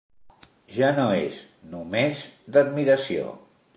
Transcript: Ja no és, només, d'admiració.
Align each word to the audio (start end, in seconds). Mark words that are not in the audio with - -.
Ja 0.77 0.87
no 0.99 1.03
és, 1.17 1.37
només, 1.75 2.23
d'admiració. 2.57 3.29